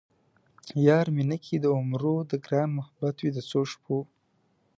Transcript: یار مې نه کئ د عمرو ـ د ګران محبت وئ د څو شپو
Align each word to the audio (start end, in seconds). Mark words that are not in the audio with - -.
یار 0.87 1.05
مې 1.15 1.23
نه 1.29 1.37
کئ 1.43 1.55
د 1.63 1.65
عمرو 1.77 2.15
ـ 2.25 2.29
د 2.31 2.33
ګران 2.45 2.69
محبت 2.77 3.15
وئ 3.19 3.29
د 3.33 3.37
څو 3.49 3.61
شپو 3.71 3.99